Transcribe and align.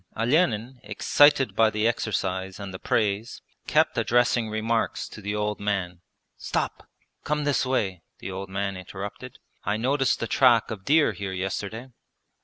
Olenin, 0.17 0.79
excited 0.81 1.55
by 1.55 1.69
the 1.69 1.87
exercise 1.87 2.59
and 2.59 2.73
the 2.73 2.79
praise, 2.79 3.43
kept 3.67 3.95
addressing 3.99 4.49
remarks 4.49 5.07
to 5.07 5.21
the 5.21 5.35
old 5.35 5.59
man. 5.59 6.01
'Stop! 6.37 6.89
Come 7.23 7.43
this 7.43 7.67
way,' 7.67 8.01
the 8.17 8.31
old 8.31 8.49
man 8.49 8.75
interrupted. 8.75 9.37
'I 9.63 9.77
noticed 9.77 10.19
the 10.19 10.25
track 10.25 10.71
of 10.71 10.85
deer 10.85 11.11
here 11.11 11.33
yesterday.' 11.33 11.89